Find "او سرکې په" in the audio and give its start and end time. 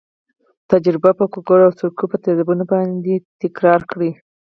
1.67-2.17